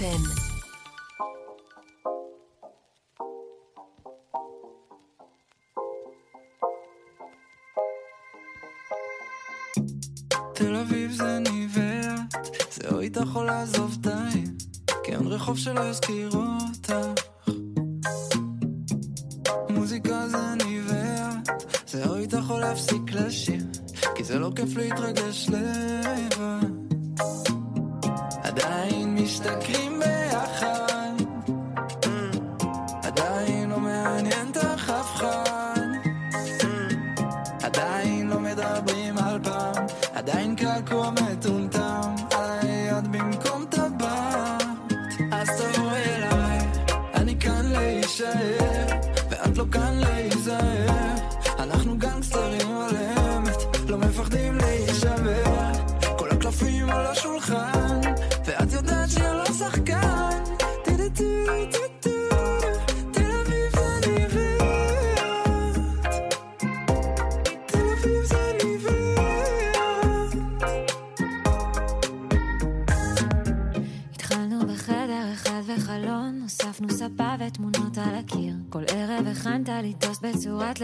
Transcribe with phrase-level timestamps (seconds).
[0.00, 0.24] FM.
[10.54, 12.34] תל אביב זה נבעט,
[12.72, 14.44] זה או איתך או לעזוב די,
[15.04, 16.29] כי אין רחוב שלא יזכיר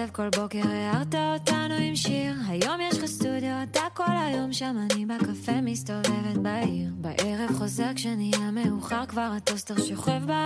[0.07, 2.35] בערב כל בוקר הערת אותנו עם שיר.
[2.49, 6.91] היום יש לך סטודיו אתה כל היום שם אני בקפה מסתובבת בעיר.
[6.97, 10.46] בערב חוזר כשנהיה מאוחר כבר הטוסטר שוכב בעיר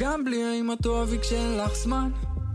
[0.00, 2.10] גם בלי האמא תאהבי כשאין לך זמן.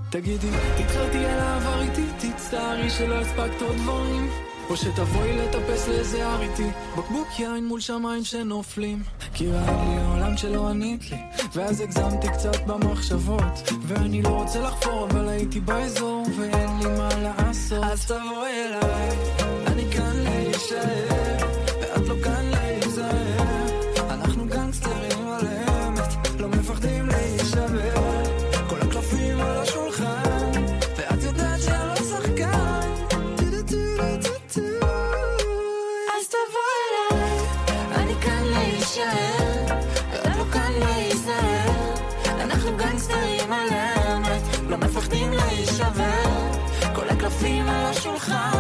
[0.09, 4.29] תגידי, תקראתי על העבר איתי, תצטערי שלא הספקת עוד דברים.
[4.69, 6.67] או שתבואי לטפס לאיזה הר איתי
[6.97, 9.03] בקבוק יין מול שמיים שנופלים.
[9.33, 11.17] כי ראה לי העולם שלא ענית לי
[11.53, 13.71] ואז הגזמתי קצת במחשבות.
[13.81, 17.83] ואני לא רוצה לחפור אבל הייתי באזור ואין לי מה לעשות.
[17.83, 19.09] אז תבואי אליי,
[19.67, 21.34] אני כאן להישאר.
[48.25, 48.54] climb.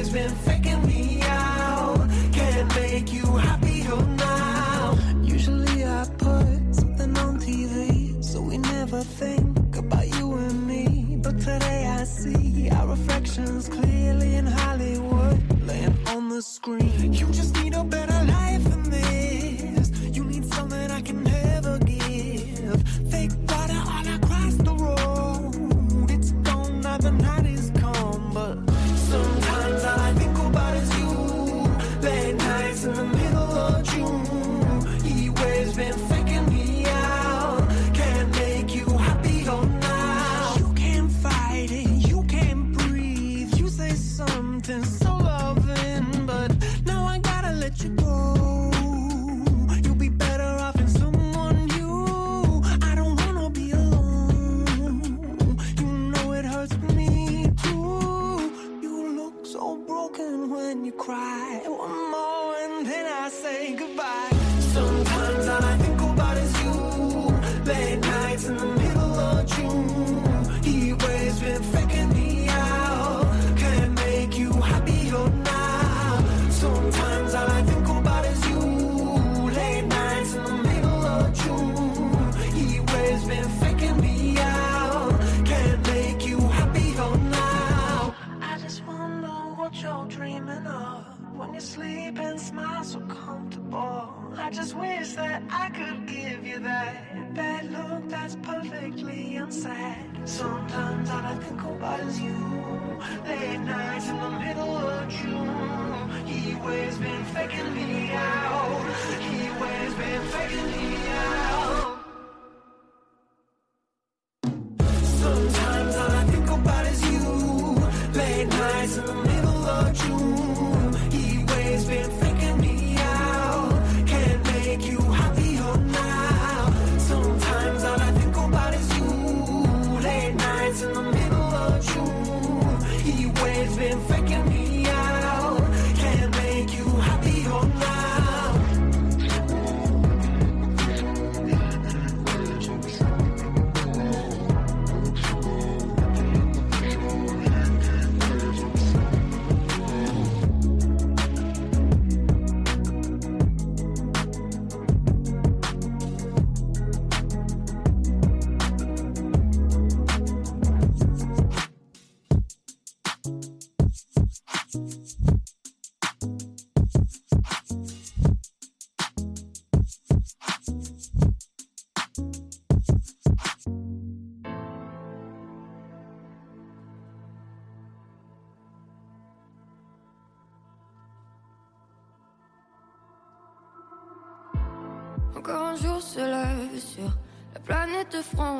[0.00, 0.59] always been fake.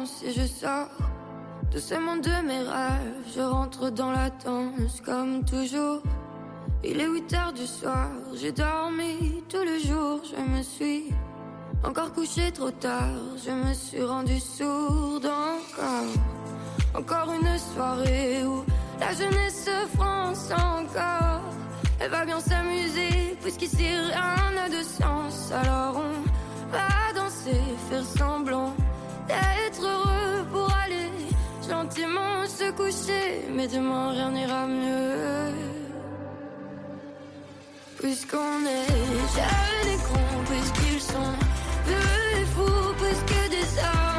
[0.06, 0.88] Si je sors
[1.72, 3.24] de ce monde de mes rêves.
[3.34, 6.02] Je rentre dans la danse comme toujours.
[6.82, 10.20] Il est 8 heures du soir, j'ai dormi tout le jour.
[10.24, 11.12] Je me suis
[11.84, 13.20] encore couché trop tard.
[13.44, 16.12] Je me suis rendu sourde encore.
[16.94, 18.64] Encore une soirée où
[18.98, 21.42] la jeunesse se France encore.
[22.00, 25.52] Elle va bien s'amuser, puisqu'ici rien n'a de sens.
[25.52, 28.74] Alors on va danser, faire semblant
[29.30, 31.10] d'être heureux pour aller
[31.68, 33.46] gentiment se coucher.
[33.54, 35.54] Mais demain rien n'ira mieux.
[38.00, 38.90] Puisqu'on est
[39.36, 41.34] jeunes et cons, puisqu'ils sont
[41.86, 44.09] vieux et fous, puisque des hommes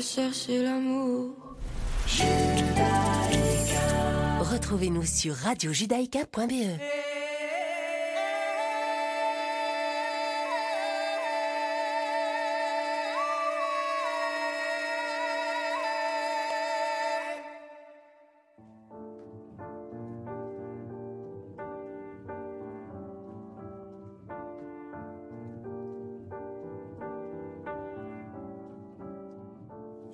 [0.00, 1.30] chercher l'amour.
[4.40, 7.09] Retrouvez-nous sur radiojudaïka.be.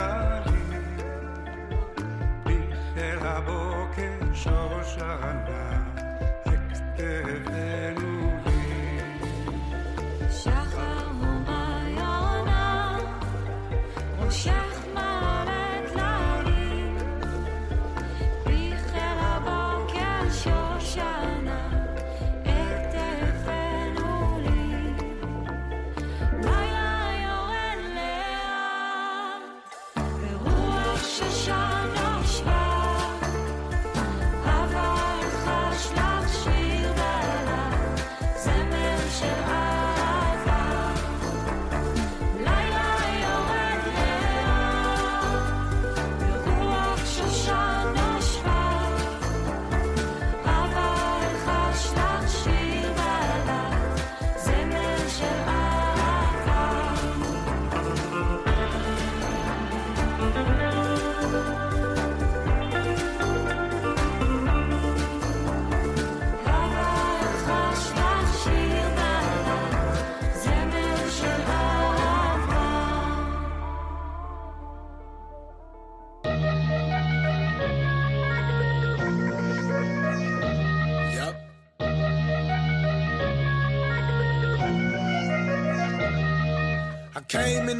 [0.00, 0.88] la linea,
[3.22, 5.39] la bocca, scioscia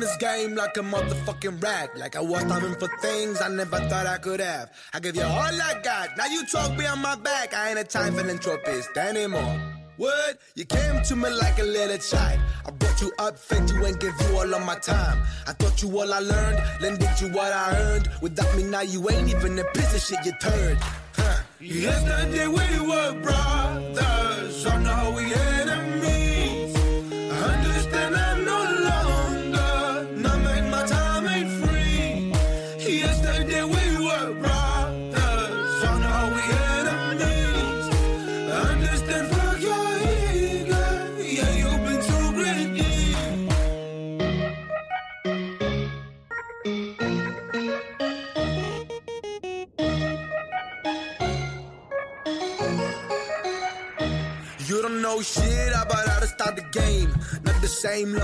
[0.01, 1.97] this game like a motherfucking rat.
[1.97, 4.71] Like I was starving for things I never thought I could have.
[4.95, 6.17] I give you all I got.
[6.17, 7.55] Now you talk behind my back.
[7.55, 9.61] I ain't a time philanthropist anymore.
[9.97, 10.39] What?
[10.55, 12.41] You came to me like a little child.
[12.65, 15.23] I brought you up, fed you, and gave you all of my time.
[15.47, 18.09] I taught you all I learned, lended you what I earned.
[18.23, 20.79] Without me now, you ain't even a piece of shit you turned.
[21.13, 21.43] Huh.
[21.61, 25.30] Yesterday we were brothers, so now we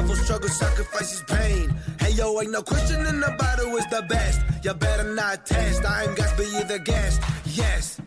[0.07, 1.75] level, struggle, sacrifices, pain.
[1.99, 4.40] Hey yo, ain't no questioning about who is the best.
[4.62, 5.85] You better not test.
[5.85, 7.21] I ain't to be the guest.
[7.45, 8.01] Yes.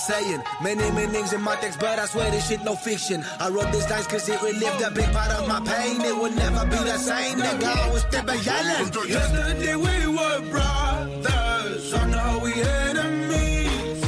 [0.00, 0.42] Saying.
[0.62, 3.24] Many meanings in my text, but I swear this shit no fiction.
[3.38, 6.00] I wrote this lines cause it relived a big part of my pain.
[6.00, 7.38] It will never be the same.
[7.38, 9.08] Nigga, I was still yelling.
[9.08, 14.02] Yesterday we were brothers, so now we enemies.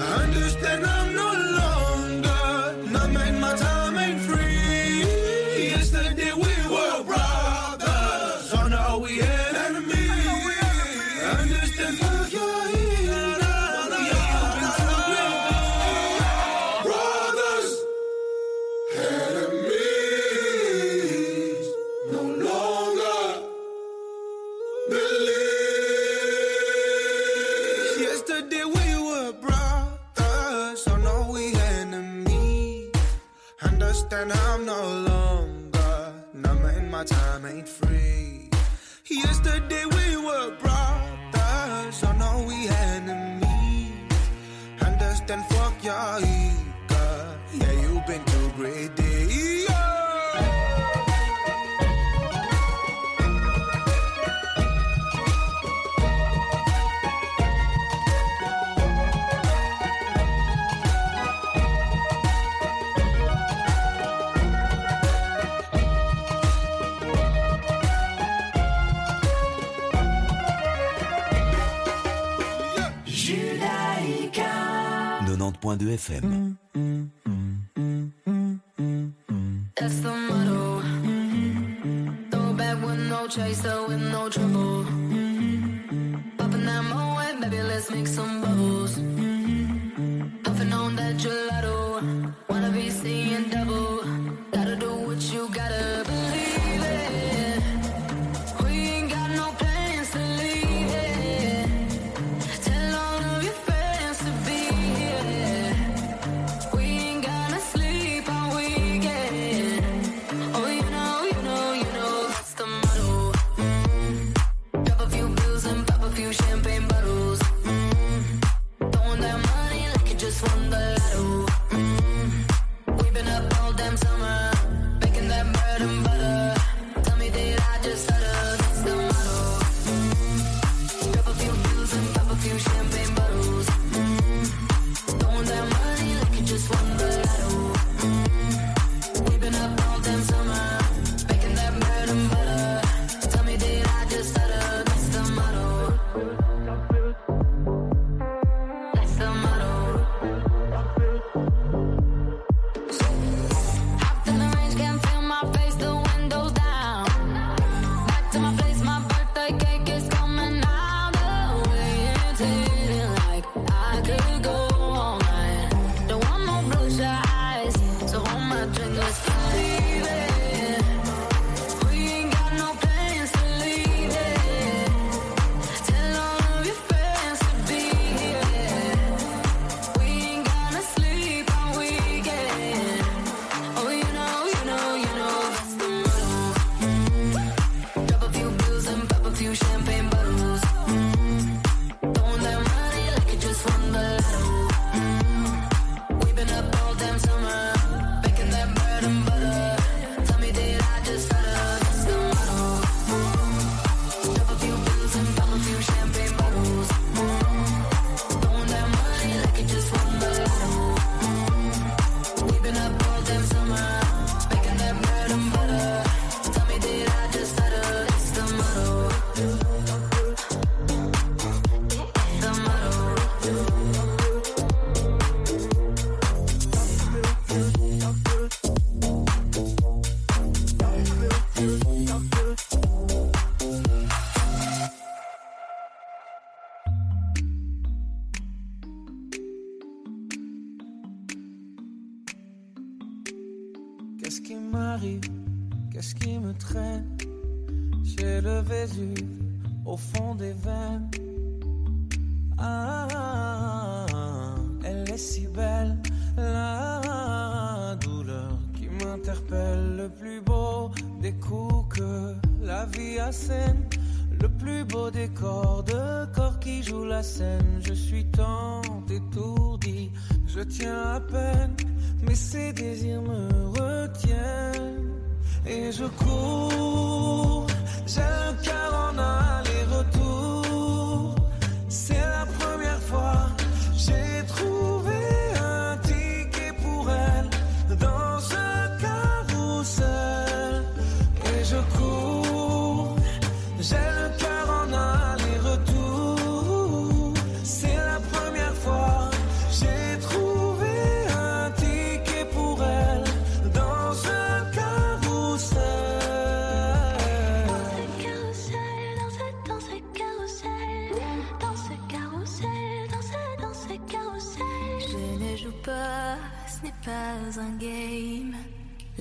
[0.00, 1.11] I understand I'm
[75.62, 76.58] 107.2 FM.
[79.76, 80.02] That's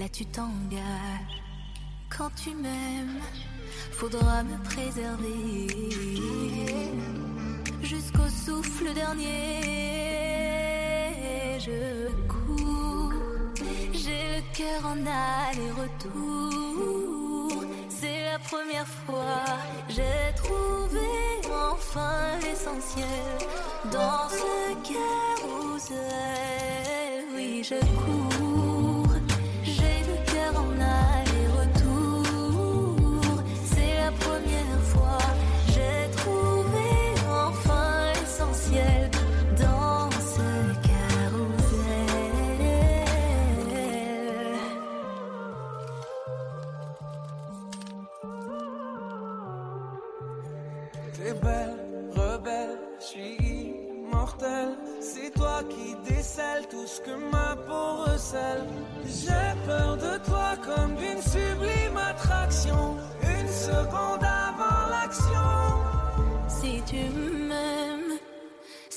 [0.02, 1.42] là tu t'engages.
[2.10, 3.22] Quand tu m'aimes,
[3.92, 5.68] faudra me préserver
[7.84, 9.62] jusqu'au souffle dernier.
[11.60, 13.14] Je cours,
[13.94, 16.04] j'ai le cœur en aller-retour.
[17.88, 19.46] C'est la première fois,
[19.88, 21.10] j'ai trouvé
[21.74, 23.38] enfin l'essentiel
[23.92, 24.54] dans ce
[24.92, 26.00] carousel.
[27.36, 28.41] Oui, je cours.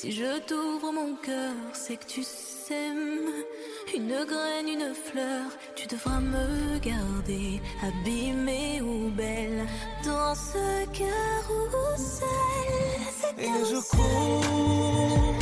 [0.05, 3.31] Si je t'ouvre mon cœur, c'est que tu sèmes
[3.97, 5.47] une graine, une fleur.
[5.77, 9.67] Tu devras me garder, abîmée ou belle,
[10.05, 12.29] dans ce carrousel.
[13.39, 15.39] Et je cours,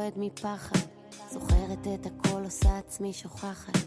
[0.00, 0.78] רועד מפחד,
[1.30, 3.78] זוכרת את הכל עושה עצמי שוכחת,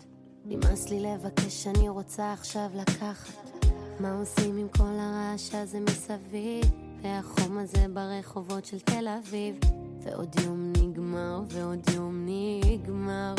[0.46, 3.66] נמאס לי לבקש אני רוצה עכשיו לקחת,
[4.00, 6.66] מה עושים עם כל הרעש הזה מסביב,
[7.04, 9.60] והחום הזה ברחובות של תל אביב,
[10.04, 13.36] ועוד יום נגמר ועוד יום נגמר.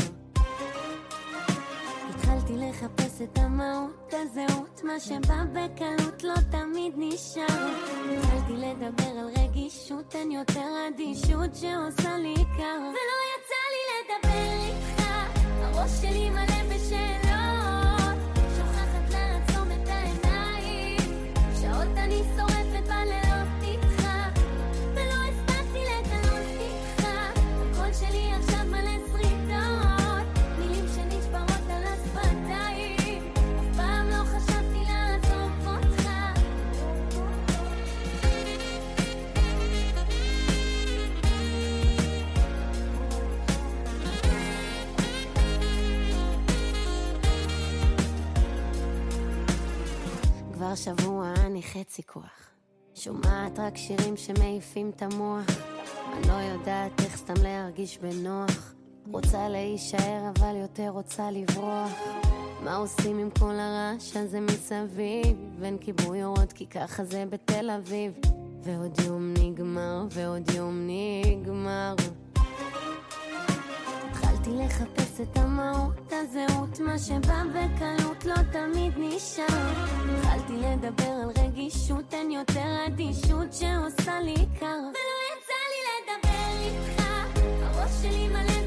[2.24, 7.68] התחלתי לחפש את המהות, הזהות, מה שבא בקלות לא תמיד נשאר.
[8.18, 12.80] התחלתי לדבר על רגישות, אין יותר אדישות שעושה לי קר.
[12.80, 15.02] ולא יצא לי לדבר איתך,
[15.62, 18.18] הראש שלי מלא בשאלות.
[18.56, 22.53] שוכחת לעצום את העיניים, שעות אני שורדת
[50.74, 52.50] כבר שבוע אני חצי כוח.
[52.94, 55.46] שומעת רק שירים שמעיפים את המוח.
[56.12, 58.74] אני לא יודעת איך סתם להרגיש בנוח.
[59.12, 61.90] רוצה להישאר אבל יותר רוצה לברוח.
[62.64, 65.62] מה עושים עם כל הרעש הזה מסביב?
[65.62, 68.12] אין כיבוי אורות כי ככה זה בתל אביב.
[68.62, 71.94] ועוד יום נגמר, ועוד יום נגמר.
[74.44, 79.44] התחלתי לחפש את המהות, הזהות, מה שבא בקלות לא תמיד נשאר.
[80.18, 84.66] התחלתי לדבר על רגישות, אין יותר אדישות שעושה לי קר.
[84.66, 87.02] ולא יצא לי לדבר איתך,
[87.62, 88.64] הראש שלי מלא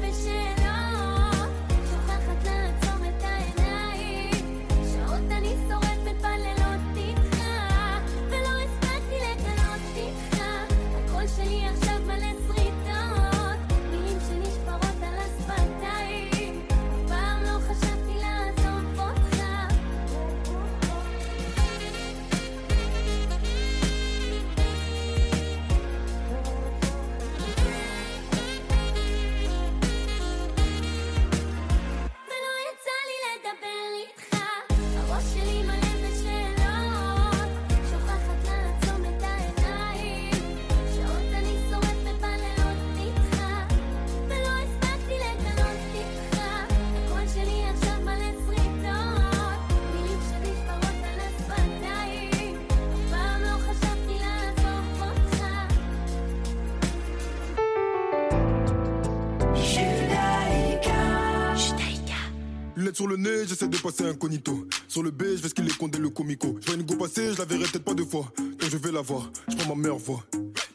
[62.94, 64.66] sur le nez, j'essaie de passer incognito.
[64.86, 66.56] Sur le B, je vais ce qu'il est condé le comico.
[66.60, 68.30] Je vois une go passer, je la verrai peut-être pas deux fois.
[68.36, 70.24] Quand je vais la voir, je prends ma meilleure voix.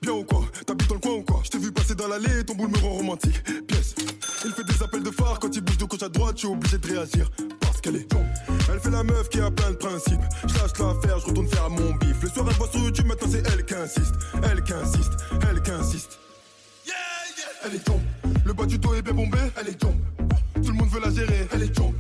[0.02, 0.46] Bien ou quoi?
[0.66, 1.42] T'habites dans le coin ou quoi?
[1.44, 3.42] Je t'ai vu passer dans l'allée, ton boule me rend romantique.
[3.68, 3.96] Pièce.
[4.46, 6.48] Il fait des appels de phare quand il bouge de gauche à droite, je suis
[6.48, 7.30] obligé de réagir.
[7.62, 8.08] Parce qu'elle est
[8.72, 10.22] Elle fait la meuf qui a plein de principes.
[10.48, 12.22] Je lâche l'affaire, je retourne faire mon bif.
[12.22, 14.14] Le soir, elle voit sur YouTube, maintenant c'est elle qui insiste.
[14.44, 15.12] Elle qui insiste,
[15.50, 16.20] elle qui insiste.
[16.86, 16.96] Yeah,
[17.38, 17.46] yeah.
[17.66, 18.02] Elle est tombe.
[18.46, 20.00] Le bas du dos est bien bombé, elle est tombe.
[21.18, 21.94] Elle est tombe.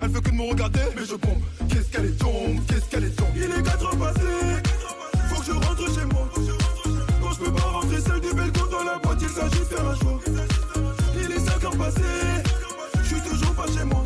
[0.00, 1.42] Elle veut que de me regarder, mais je pompe.
[1.68, 3.28] Qu'est-ce qu'elle est tombe, qu'est-ce qu'elle est tombe.
[3.36, 4.62] Il est 4 heures passées,
[5.28, 6.28] faut que je rentre chez moi.
[7.22, 9.86] Quand je peux pas rentrer seul du balcon dans la boîte, il s'agit de faire
[9.86, 10.20] un choix.
[11.16, 12.00] Il est 5 heures passées,
[13.02, 14.04] je suis toujours pas chez moi.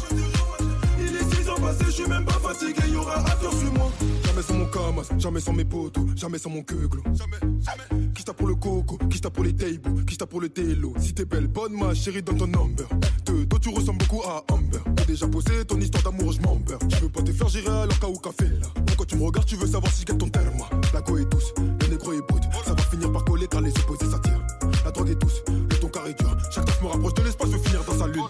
[1.01, 3.90] Il est 6 heures passées, je suis même pas fatigué, y aura à sur moi.
[4.25, 7.03] Jamais sans mon camas, jamais sans mes potos, jamais sans mon queuglo.
[7.14, 8.08] Jamais, jamais.
[8.38, 10.94] Pour le coco, qui pour les tables, qui pour le télo.
[11.01, 12.87] Si t'es belle, bonne ma chérie, dans ton number.
[13.27, 14.79] De toi tu ressembles beaucoup à Amber.
[14.96, 16.57] T'as déjà posé ton histoire d'amour, je m'en
[16.88, 18.68] Tu veux pas te faire gérer alors qu'à ou café là.
[18.96, 20.62] Quand tu me regardes, tu veux savoir si je ton terme?
[20.94, 22.44] La go est douce, le négro est brut.
[22.64, 24.46] Ça va finir par coller car les opposés s'attirent.
[24.85, 26.37] La drogue est douce, le ton carré dur.
[26.53, 28.22] Chaque taf me rapproche de l'espace, je finir dans sa lune.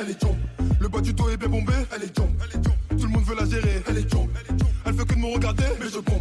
[0.00, 0.36] Elle est jump,
[0.80, 1.72] le bas du dos est bien bombé.
[1.94, 2.30] Elle est jump,
[2.90, 3.82] tout le monde veut la gérer.
[3.86, 4.28] Elle est jump,
[4.84, 6.19] elle veut que de me regarder, mais je pompe.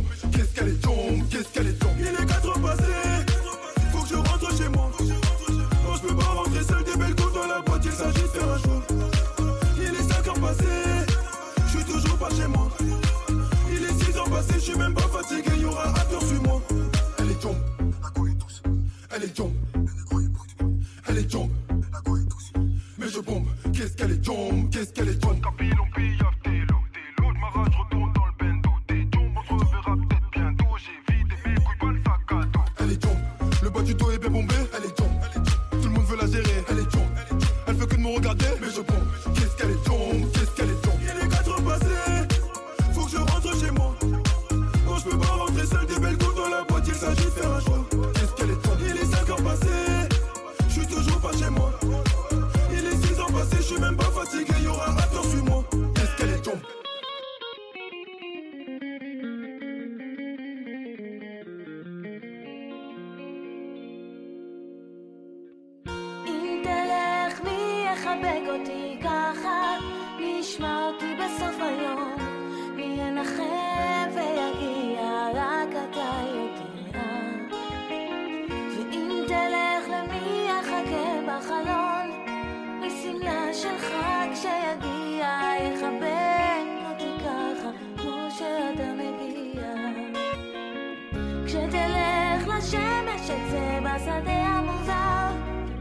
[91.69, 95.29] כשתלך לשמש אצא בשדה המוזר.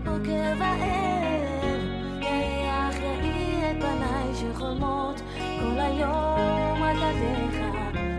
[0.05, 1.81] בוקר וערב
[2.21, 7.63] יריח יאיר את פניי שחולמות כל היום על ידיך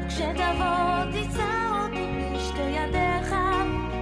[0.07, 3.35] כשתבוא תישא אותי בשתי ידיך.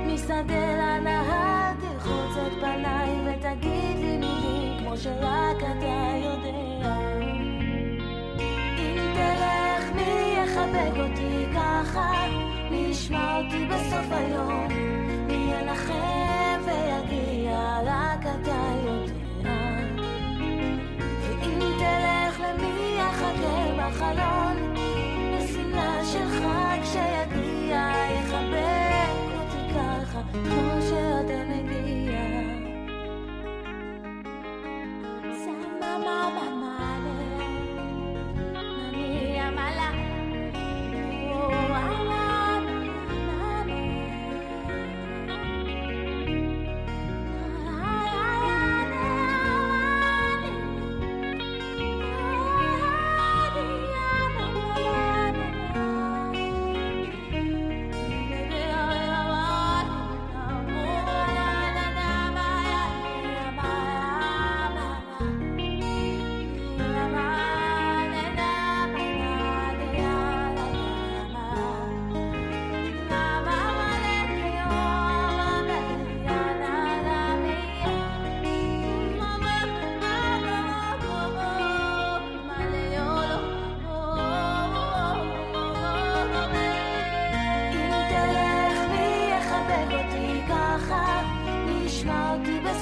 [0.08, 6.98] משדה לנהר תרחוץ את פניי ותגיד לי מילים כמו שרק אתה יודע.
[8.78, 12.37] אם תלך מי יחבק אותי ככה
[13.08, 14.68] ישמע אותי בסוף היום,
[15.28, 19.50] מי ינחם ויגיע, רק אתה יודע.
[21.22, 24.76] ואם תלך למי יחכה בחלון,
[25.34, 26.44] בשמלה שלך
[26.84, 32.20] כשיגיע, יחבק אותי ככה, כמו שאתה מגיע.
[35.34, 36.57] סבבה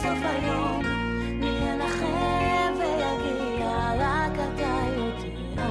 [0.06, 0.82] בסוף היום
[1.40, 5.68] נהיה לכם ויגיע רק אתה יודע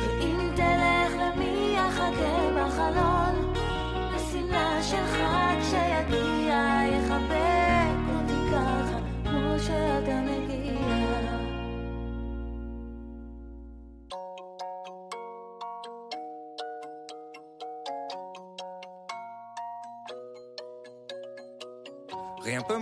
[0.00, 3.19] ואם תלך למי יחכה בחלון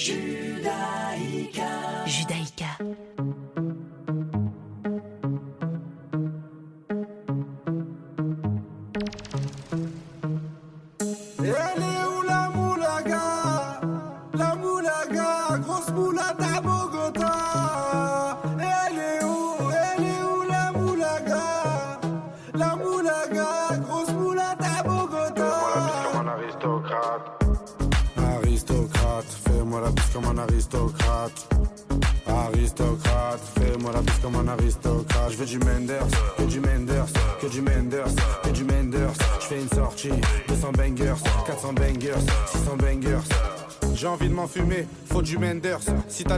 [0.00, 1.79] Judaïka.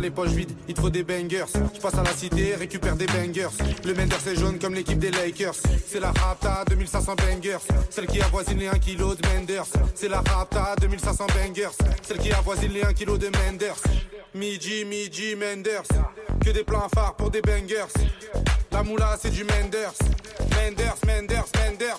[0.02, 1.46] Les poches vides, il te faut des bangers.
[1.74, 3.48] Je passe à la cité, récupère des bangers.
[3.84, 5.54] Le Menders est jaune comme l'équipe des Lakers.
[5.86, 7.58] C'est la Rapta 2500 bangers.
[7.88, 9.66] Celle qui avoisine les 1 kg de Menders.
[9.94, 11.70] C'est la Rapta 2500 bangers.
[12.02, 13.80] Celle qui avoisine les 1 kg de Menders.
[14.34, 15.88] Midi, midi, Menders.
[16.44, 17.92] Que des plans phares pour des bangers.
[18.72, 19.94] La moula, c'est du Menders.
[20.50, 21.98] Menders, Menders, Menders.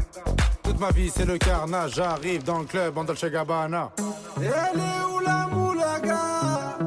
[0.71, 3.91] Toute ma vie c'est le carnage, j'arrive dans le club en Dolce Gabbana.
[4.37, 6.77] Elle est où la moulaga?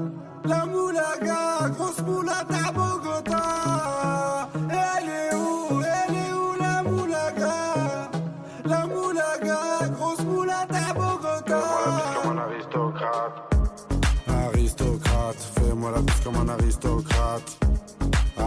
[0.46, 4.48] La moulaga, grosse moulade à Bogota.
[4.70, 8.10] Elle est où Elle est où la moulaga?
[8.64, 11.60] La moulaga, grosse moulade à Bogota.
[12.46, 13.54] aristocrate.
[14.26, 17.63] Aristocrate, fais-moi la comme un aristocrate.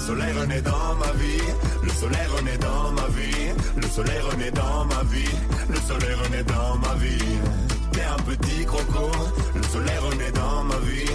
[0.00, 1.42] Le soleil renaît dans ma vie,
[1.82, 5.36] le soleil renaît dans ma vie, le soleil renaît dans ma vie,
[5.68, 7.38] le soleil renaît dans ma vie.
[7.92, 9.10] T'es un petit croco,
[9.54, 11.10] le soleil renaît dans ma vie.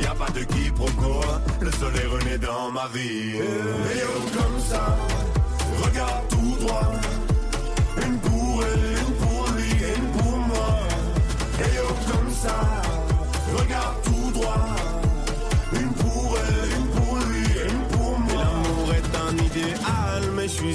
[0.00, 1.20] Y a pas de quiproquo,
[1.60, 3.34] le soleil renaît dans ma vie.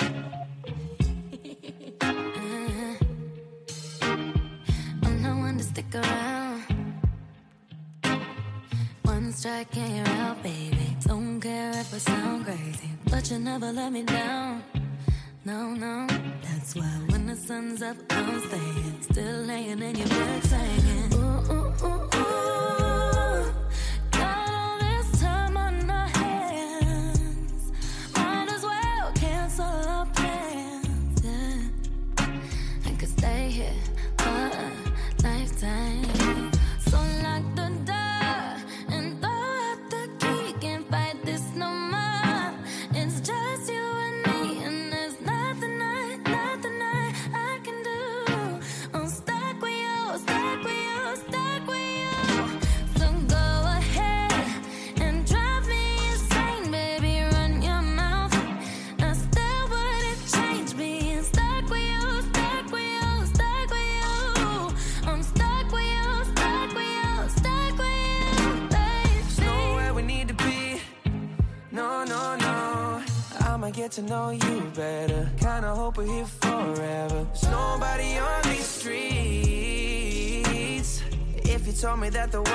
[0.00, 0.18] Uh-huh.
[9.06, 10.96] Oh, strike and you're out, baby.
[11.06, 14.62] Don't care if I sound crazy, but you never let me down.
[15.44, 16.06] No, no,
[16.42, 21.14] that's why when the sun's up, I'm staying, still laying in your bed singing.
[21.14, 22.17] Ooh, ooh, ooh.
[82.10, 82.47] That the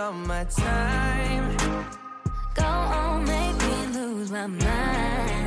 [0.00, 1.56] all my time.
[2.54, 5.39] Go on, make me lose my mind.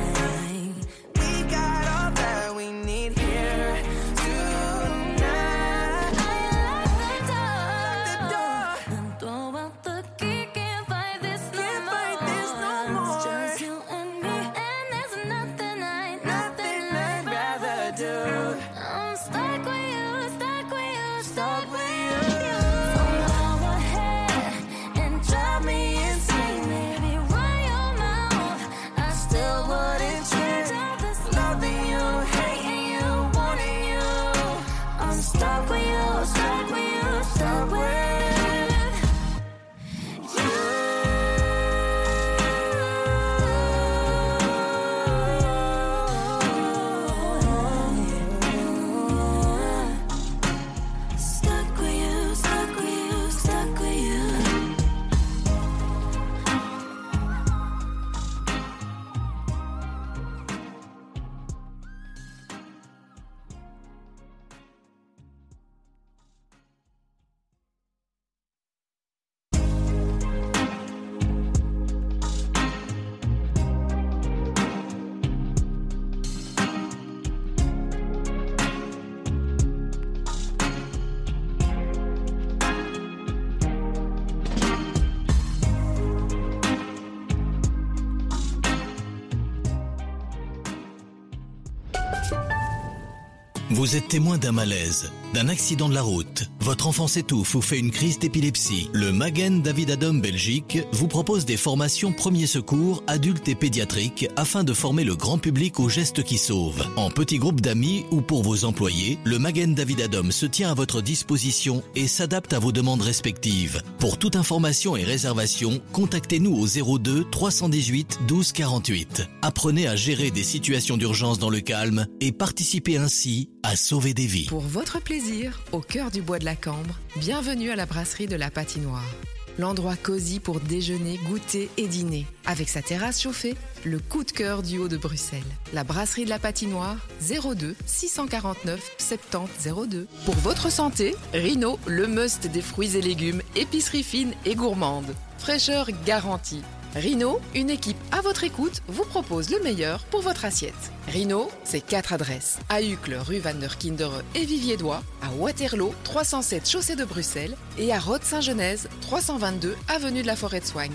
[93.96, 96.48] Êtes témoin d'un malaise, d'un accident de la route.
[96.60, 98.88] Votre enfant s'étouffe ou fait une crise d'épilepsie.
[98.92, 104.62] Le Magen David Adom Belgique vous propose des formations premiers secours adultes et pédiatriques afin
[104.62, 106.86] de former le grand public aux gestes qui sauvent.
[106.96, 110.74] En petit groupe d'amis ou pour vos employés, le Magen David Adom se tient à
[110.74, 113.82] votre disposition et s'adapte à vos demandes respectives.
[113.98, 119.28] Pour toute information et réservation, contactez-nous au 02 318 12 48.
[119.42, 124.26] Apprenez à gérer des situations d'urgence dans le calme et participez ainsi à sauver des
[124.26, 124.46] vies.
[124.46, 125.23] Pour votre plaisir,
[125.72, 129.10] au cœur du bois de la Cambre, bienvenue à la brasserie de la Patinoire.
[129.58, 132.26] L'endroit cosy pour déjeuner, goûter et dîner.
[132.44, 133.54] Avec sa terrasse chauffée,
[133.84, 135.42] le coup de cœur du haut de Bruxelles.
[135.72, 140.06] La brasserie de la Patinoire, 02 649 70 02.
[140.26, 145.14] Pour votre santé, Rino, le must des fruits et légumes, épicerie fine et gourmande.
[145.38, 146.62] Fraîcheur garantie.
[146.94, 150.92] Rino, une équipe à votre écoute, vous propose le meilleur pour votre assiette.
[151.08, 152.58] Rino, c'est quatre adresses.
[152.68, 157.92] À Uccle, rue Van der Kindere et Vivier-Dois, à Waterloo, 307 chaussée de Bruxelles et
[157.92, 160.94] à Rode-Saint-Genèse, 322 avenue de la Forêt de Soigne.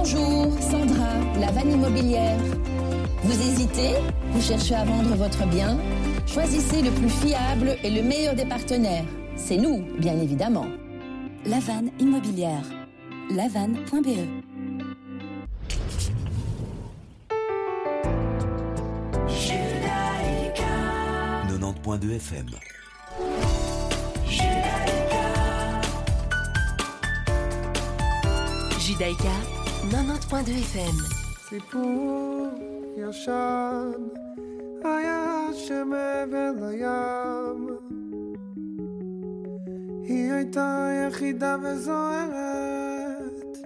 [0.00, 2.38] Bonjour, Sandra, la vanne immobilière.
[3.24, 3.94] Vous hésitez
[4.30, 5.76] Vous cherchez à vendre votre bien
[6.24, 9.04] Choisissez le plus fiable et le meilleur des partenaires.
[9.34, 10.66] C'est nous, bien évidemment.
[11.46, 12.62] La vanne immobilière.
[13.30, 14.18] lavanne.be
[21.50, 22.46] 90.2 FM.
[28.78, 29.57] Judaïka
[29.90, 29.94] 90.2
[30.72, 30.96] FM.
[31.48, 32.46] סיפור
[32.96, 33.90] ישן
[34.84, 37.68] היה שמעבר לים.
[40.02, 43.58] היא הייתה יחידה וזוהרת.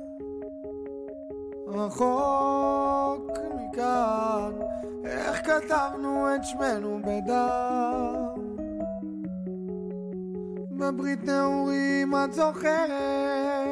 [1.67, 4.53] רחוק מכאן
[5.05, 8.15] איך כתבנו את שמנו בדם?
[10.71, 13.72] בברית נעורים את זוכרת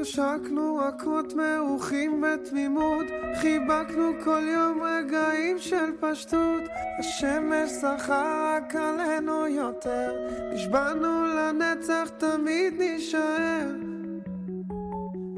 [0.00, 3.06] נשקנו רכות מעוכים בתמימות,
[3.40, 6.62] חיבקנו כל יום רגעים של פשטות.
[6.98, 13.70] השמש שחה רק עלינו יותר, נשבענו לנצח תמיד נישאר.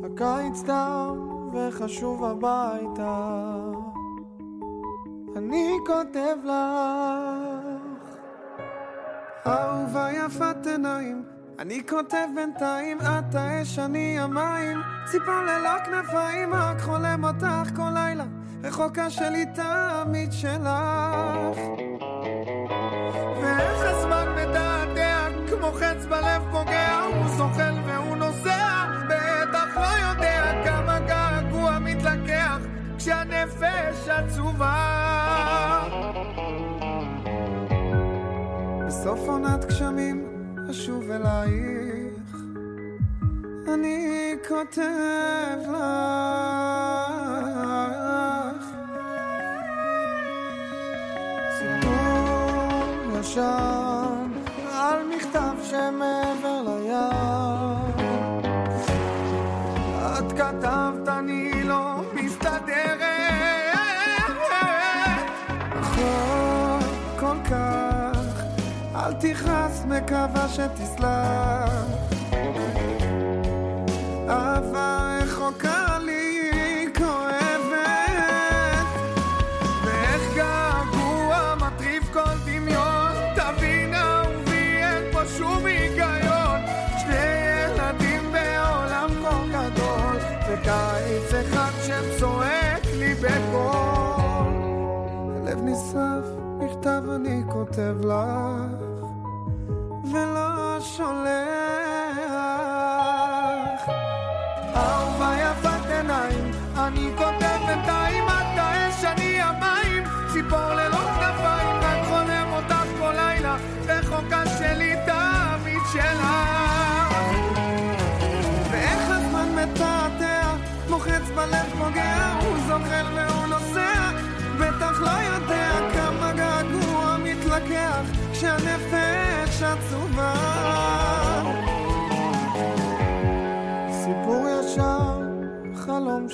[0.05, 3.55] הקיץ תם וחשוב הביתה,
[5.37, 6.53] אני כותב לך,
[9.47, 11.38] אהובה יפת עיניים.
[11.59, 18.25] אני כותב בינתיים, את האש, אני המים, ציפור ללא כנפיים, רק חולם אותך כל לילה,
[18.63, 20.69] רחוקה שלי תמיד שלך.
[23.43, 30.99] ואיך הזמן מתעתע, כמו חץ בלב פוגע, הוא זוחל והוא נוסע, בטח לא יודע כמה
[31.01, 32.59] געגוע מתלקח,
[32.99, 34.75] כשהנפש עצובה.
[38.87, 40.38] בסוף עונת גשמים
[40.71, 42.37] אשוב אלייך,
[43.75, 45.79] אני כותב לך.
[51.59, 54.31] סיפור ישן
[54.73, 58.09] על מכתב שמעבר לים.
[60.19, 61.58] את כתבת, אני
[69.09, 71.73] אל תכעס, מקווה שתסלח.
[74.29, 78.87] אהבה רחוקה לי כואבת,
[79.85, 83.13] ואיך געגוע מטריף כל דמיון.
[83.37, 86.61] תבין אהובי, אין פה שום היגיון.
[86.99, 87.27] שני
[87.65, 90.17] ילדים בעולם כה גדול,
[90.49, 94.53] וקיץ אחד שצועק לי בקול.
[95.37, 96.25] הלב נשרף,
[96.59, 98.78] מכתב אני כותב לך.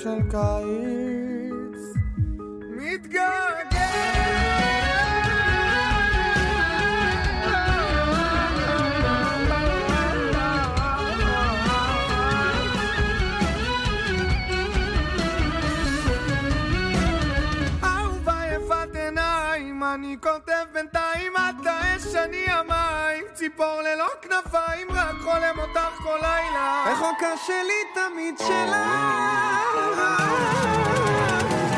[0.06, 1.03] عيش
[23.56, 26.84] ציפור ללא כנפיים, רק חולם אותך כל לילה.
[26.92, 28.48] רחוקה שלי תמיד שלך.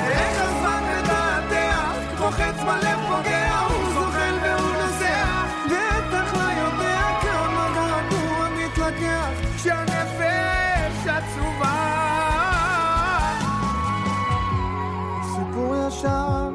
[0.09, 1.77] איך הזמן מתעתע,
[2.17, 5.25] כמו חץ בלב פוגע, הוא זוחל והוא נוסע,
[5.67, 11.77] בטח לא יודע כמה געגוע מתלקח, כשהנפש עצובה.
[15.23, 16.55] סיפור ישן,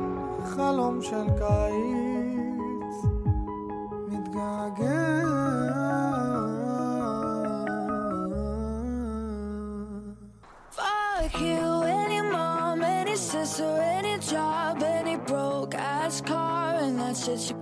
[0.55, 2.10] חלום של קיץ,
[17.21, 17.60] should you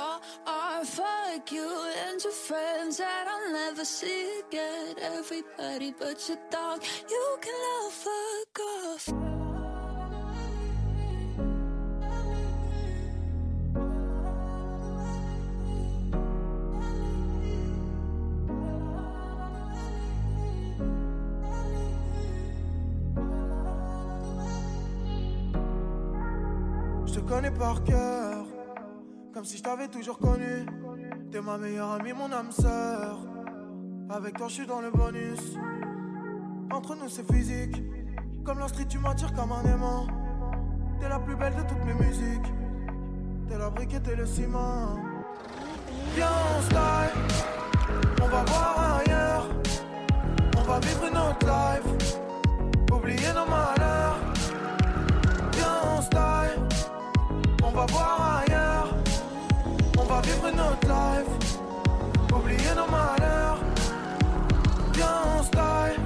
[0.00, 1.70] far, I oh, fuck you
[2.06, 4.94] and your friends that I'll never see again.
[5.16, 6.82] Everybody but your dog,
[7.14, 9.06] you can love fuck off.
[27.06, 28.49] Je te connais par cœur
[29.40, 30.66] comme si je t'avais toujours connu.
[31.32, 33.20] T'es ma meilleure amie, mon âme sœur.
[34.10, 35.56] Avec toi, je suis dans le bonus.
[36.70, 37.82] Entre nous, c'est physique.
[38.44, 40.06] Comme la street, tu m'attires comme un aimant.
[41.00, 42.52] T'es la plus belle de toutes mes musiques.
[43.48, 44.98] T'es la brique et t'es le ciment.
[46.14, 46.28] Viens,
[46.58, 47.48] on style.
[48.22, 49.48] On va voir ailleurs.
[50.58, 52.18] On va vivre notre life.
[52.92, 54.18] Oublier nos malheurs.
[55.52, 56.90] Viens, on style.
[57.64, 58.19] On va voir
[60.22, 61.58] vivre notre life.
[62.32, 63.58] Oublier nos malheurs.
[64.94, 65.06] Viens,
[65.38, 66.00] on style.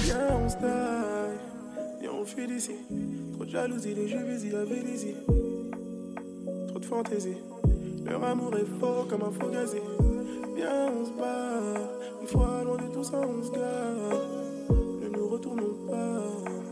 [0.00, 0.68] Viens, on style.
[2.00, 2.76] Viens, on fuit d'ici.
[3.34, 5.16] Trop de jalousie, les juvésies, la vénésie.
[6.68, 7.36] Trop de fantaisie.
[8.04, 9.82] Leur amour est fort comme un faux gazé.
[10.56, 11.90] Viens, on se barre.
[12.20, 14.43] Une fois loin de tout ça, on se gare.
[15.44, 16.63] tourne pas.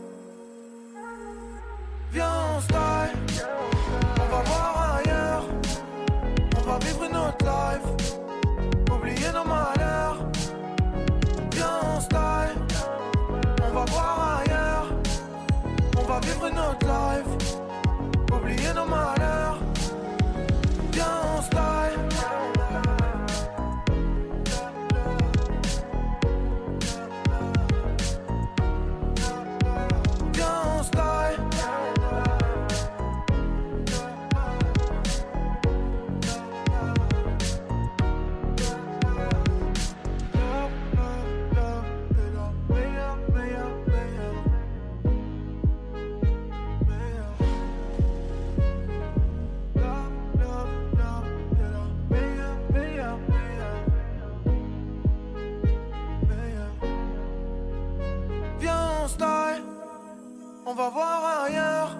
[60.83, 61.95] va voir ailleurs.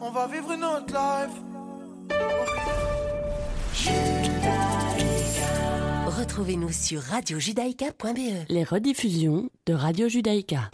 [0.00, 1.36] On va vivre une autre life.
[6.06, 8.48] Retrouvez-nous sur radiojudaïka.be.
[8.48, 10.70] Les rediffusions de Radio Judaïka.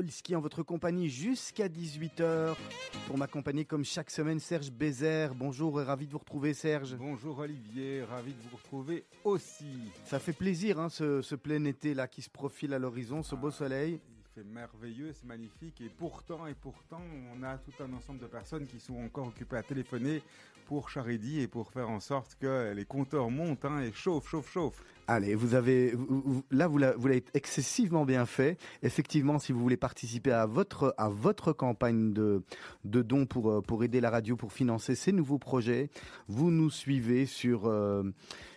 [0.00, 2.56] Sokolski en votre compagnie jusqu'à 18h.
[3.06, 5.34] Pour m'accompagner comme chaque semaine, Serge Bézère.
[5.34, 6.96] Bonjour et ravi de vous retrouver Serge.
[6.96, 9.92] Bonjour Olivier, ravi de vous retrouver aussi.
[10.06, 13.34] Ça fait plaisir hein, ce, ce plein été là qui se profile à l'horizon, ce
[13.34, 14.00] beau soleil.
[14.34, 17.02] C'est merveilleux, c'est magnifique et pourtant et pourtant
[17.34, 20.22] on a tout un ensemble de personnes qui sont encore occupées à téléphoner
[20.64, 24.52] pour Charidi et pour faire en sorte que les compteurs montent hein, et chauffent, chauffent,
[24.52, 24.84] chauffent.
[25.12, 28.58] Allez, vous avez vous- là vous l'a- vous l'avez excessivement bien fait.
[28.84, 32.42] Effectivement, si vous voulez participer à votre à votre campagne de
[32.84, 35.90] de dons pour euh, pour aider la radio pour financer ces nouveaux projets,
[36.28, 38.04] vous nous suivez sur euh,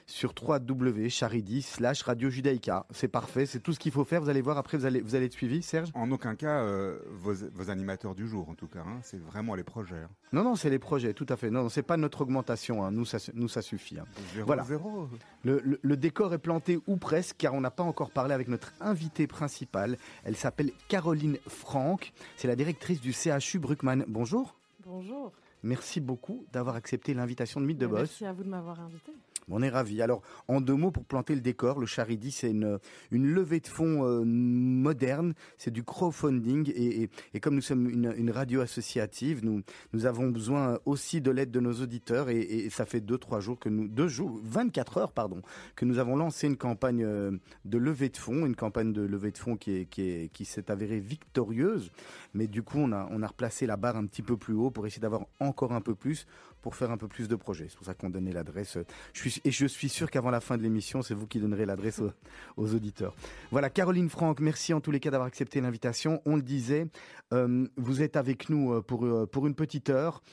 [0.06, 2.86] sur www.charidi slash Radio Judaïka.
[2.91, 4.22] C'est parfait, c'est tout ce qu'il faut faire.
[4.22, 5.89] Vous allez voir après, vous allez vous allez être suivi, Serge.
[5.95, 9.56] En aucun cas euh, vos, vos animateurs du jour en tout cas, hein, c'est vraiment
[9.56, 9.95] les projets.
[9.95, 10.10] hein.
[10.34, 11.49] Non, non, c'est les projets, tout à fait.
[11.51, 12.84] Non, non, c'est pas notre augmentation.
[12.84, 12.91] hein.
[12.91, 13.97] Nous, ça, nous, ça suffit.
[14.34, 14.64] Zéro, Voilà.
[14.64, 15.08] zéro.
[15.43, 18.48] Le, le- le décor est planté ou presque, car on n'a pas encore parlé avec
[18.48, 19.98] notre invitée principale.
[20.24, 22.14] Elle s'appelle Caroline Franck.
[22.38, 24.06] C'est la directrice du CHU Bruckmann.
[24.08, 24.56] Bonjour.
[24.86, 25.32] Bonjour.
[25.64, 28.00] Merci beaucoup d'avoir accepté l'invitation de Mythe de Boss.
[28.00, 29.14] Merci à vous de m'avoir invité.
[29.50, 30.02] On est ravis.
[30.02, 32.80] Alors, en deux mots, pour planter le décor, le Charidi, c'est une,
[33.12, 38.32] une levée de fonds euh, moderne, c'est du crowdfunding, et, et, comme nous sommes une,
[38.32, 39.62] radio associative, nous,
[39.94, 43.39] nous avons besoin aussi de l'aide de nos auditeurs, et, et ça fait deux, trois
[43.39, 45.41] jours que nous, deux jours, 24 heures, pardon,
[45.76, 47.32] que nous avons lancé une campagne euh,
[47.66, 50.46] de levée de fonds, une campagne de levée de fonds qui est, qui est, qui
[50.46, 51.91] s'est avérée victorieuse,
[52.34, 54.72] mais du coup, on a, on a replacé la barre un petit peu plus haut
[54.72, 56.26] pour essayer d'avoir encore un peu plus,
[56.64, 57.68] pour faire un peu plus de projets.
[57.70, 58.78] C'est pour ça qu'on donnait l'adresse.
[59.14, 61.66] Je suis, et je suis sûr qu'avant la fin de l'émission, c'est vous qui donnerez
[61.68, 62.09] l'adresse aux,
[62.57, 63.14] aux auditeurs.
[63.51, 66.22] Voilà, Caroline Franck, merci en tous les cas d'avoir accepté l'invitation.
[66.26, 66.88] On le disait,
[67.34, 70.24] euh, vous êtes avec nous euh, pour, euh, pour une petite heure.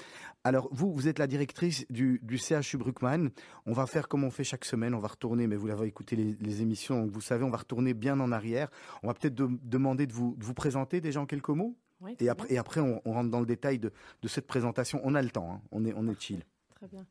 [0.44, 3.30] Alors, vous, vous êtes la directrice du, du CHU Bruckmann.
[3.66, 4.94] On va faire comme on fait chaque semaine.
[4.94, 7.58] On va retourner, mais vous l'avez écouté les, les émissions, donc vous savez, on va
[7.58, 8.70] retourner bien en arrière.
[9.02, 11.76] On va peut-être de- demander de vous, de vous présenter déjà en quelques mots.
[12.00, 13.92] Oui, et, après, et après, on, on rentre dans le détail de,
[14.22, 15.00] de cette présentation.
[15.04, 15.60] On a le temps, hein.
[15.70, 16.42] on, est, on est chill.
[16.74, 17.04] Très bien.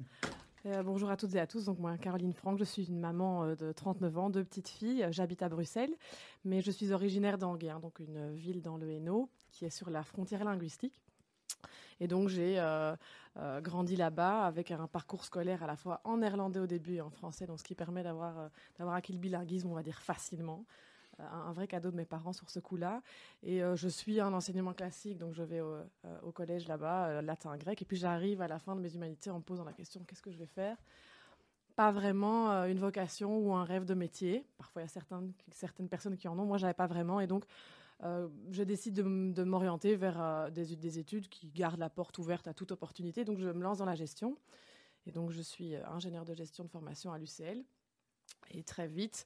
[0.66, 1.66] Euh, bonjour à toutes et à tous.
[1.66, 5.04] Donc moi, Caroline Franck, je suis une maman euh, de 39 ans, deux petites filles.
[5.04, 5.94] Euh, J'habite à Bruxelles,
[6.44, 10.04] mais je suis originaire d'Anguin, donc une ville dans le Hainaut qui est sur la
[10.04, 11.00] frontière linguistique.
[12.00, 12.96] Et donc j'ai euh,
[13.38, 17.02] euh, grandi là-bas avec un parcours scolaire à la fois en néerlandais au début et
[17.02, 20.00] en français, donc ce qui permet d'avoir euh, d'avoir acquis le bilinguisme, on va dire
[20.02, 20.66] facilement.
[21.20, 23.02] Euh, Un, vrai cadeau de mes parents sur ce coup-là.
[23.44, 25.86] Et euh, je suis un enseignement classique, donc je vais au, euh,
[26.24, 29.30] au collège là-bas, euh, latin, grec, et puis j'arrive à la fin de mes humanités
[29.30, 30.78] en me posant la question qu'est-ce que je vais faire?
[31.76, 34.46] Pas vraiment euh, une vocation ou un rêve de métier.
[34.58, 36.46] Parfois, il y a certaines, certaines personnes qui en ont.
[36.46, 37.22] Moi, j'avais pas vraiment.
[37.22, 37.46] Et donc,
[38.04, 42.48] euh, je décide de, m'orienter vers euh, des, des études qui gardent la porte ouverte
[42.48, 43.26] à toute opportunité.
[43.26, 44.38] Donc, je me lance dans la gestion.
[45.06, 47.64] Et donc, je suis euh, ingénieur de gestion de formation à l'UCL.
[48.52, 49.26] Et très vite,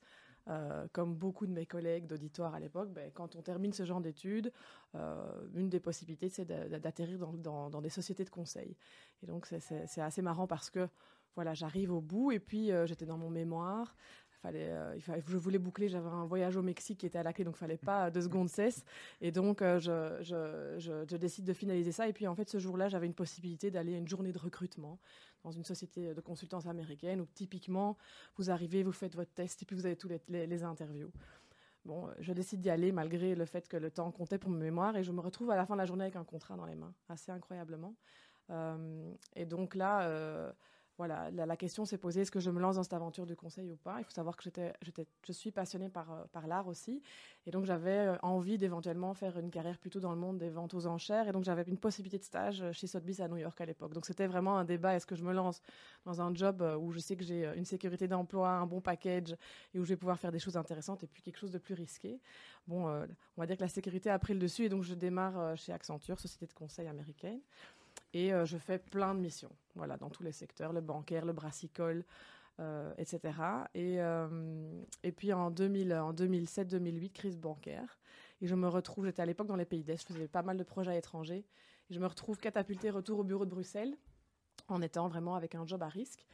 [0.49, 4.01] euh, comme beaucoup de mes collègues d'auditoire à l'époque, ben, quand on termine ce genre
[4.01, 4.51] d'études,
[4.95, 8.75] euh, une des possibilités, c'est d'a- d'atterrir dans, des sociétés de conseil.
[9.21, 10.87] Et donc, c'est assez marrant parce que
[11.35, 13.95] voilà, j'arrive au bout et puis euh, j'étais dans mon mémoire.
[14.45, 17.55] Euh, je voulais boucler, j'avais un voyage au Mexique qui était à la clé, donc
[17.55, 18.83] il fallait pas deux secondes cesse.
[19.21, 22.07] Et donc, euh, je, décide de finaliser ça.
[22.07, 24.99] Et puis, en fait, ce jour-là, j'avais une possibilité d'aller à une journée de recrutement
[25.43, 27.97] dans une société de consultance américaine où, typiquement,
[28.37, 31.11] vous arrivez, vous faites votre test et puis vous avez tous les, les, interviews.
[31.85, 34.95] Bon, je décide d'y aller malgré le fait que le temps comptait pour mes mémoires
[34.95, 36.75] et je me retrouve à la fin de la journée avec un contrat dans les
[36.75, 37.93] mains, assez incroyablement.
[38.49, 40.53] Euh, et donc là,
[40.97, 43.71] voilà, la, question s'est posée est-ce que je me lance dans cette aventure du conseil
[43.71, 43.95] ou pas?
[43.97, 44.73] Il faut savoir que j'étais,
[45.25, 47.01] je suis passionnée par, euh, par l'art aussi,
[47.47, 50.75] et donc j'avais euh, envie d'éventuellement faire une carrière plutôt dans le monde des ventes
[50.75, 53.59] aux enchères, et donc j'avais une possibilité de stage euh, chez Sotheby's à New York
[53.59, 53.93] à l'époque.
[53.93, 55.63] Donc c'était vraiment un débat est-ce que je me lance
[56.05, 59.35] dans un job où je sais que j'ai une sécurité d'emploi, un bon package,
[59.73, 61.73] et où je vais pouvoir faire des choses intéressantes, et puis quelque chose de plus
[61.73, 62.19] risqué?
[62.67, 65.57] Bon, on va dire que la sécurité a pris le dessus, et donc je démarre
[65.57, 67.39] chez Accenture, société de conseil américaine.
[68.13, 71.33] Et euh, je fais plein de missions, voilà, dans tous les secteurs, le bancaire, le
[71.33, 72.05] brassicole,
[72.59, 73.19] euh, etc.
[73.73, 77.99] Et, euh, et puis en, 2000, en 2007-2008, crise bancaire.
[78.41, 80.57] Et je me retrouve, j'étais à l'époque dans les pays d'Est, je faisais pas mal
[80.57, 81.45] de projets à l'étranger.
[81.89, 83.95] Et je me retrouve catapultée retour au bureau de Bruxelles,
[84.67, 86.27] en étant vraiment avec un job à risque.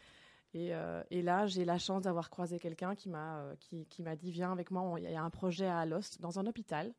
[0.53, 4.01] Et, euh, et là, j'ai la chance d'avoir croisé quelqu'un qui m'a euh, qui, qui
[4.01, 6.93] m'a dit Viens avec moi, il y a un projet à Alost, dans un hôpital.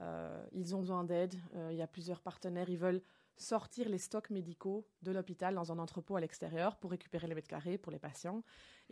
[0.00, 3.02] Euh, ils ont besoin d'aide, euh, il y a plusieurs partenaires, ils veulent
[3.36, 7.48] sortir les stocks médicaux de l'hôpital dans un entrepôt à l'extérieur pour récupérer les mètres
[7.48, 8.42] carrés pour les patients